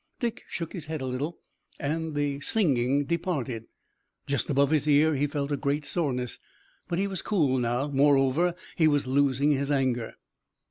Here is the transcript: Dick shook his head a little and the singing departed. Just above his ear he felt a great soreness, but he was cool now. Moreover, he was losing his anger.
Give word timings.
Dick 0.19 0.41
shook 0.47 0.73
his 0.73 0.87
head 0.87 0.99
a 1.01 1.05
little 1.05 1.41
and 1.79 2.15
the 2.15 2.39
singing 2.39 3.05
departed. 3.05 3.65
Just 4.25 4.49
above 4.49 4.71
his 4.71 4.87
ear 4.87 5.13
he 5.13 5.27
felt 5.27 5.51
a 5.51 5.57
great 5.57 5.85
soreness, 5.85 6.39
but 6.87 6.97
he 6.97 7.05
was 7.05 7.21
cool 7.21 7.59
now. 7.59 7.87
Moreover, 7.87 8.55
he 8.75 8.87
was 8.87 9.05
losing 9.05 9.51
his 9.51 9.69
anger. 9.69 10.15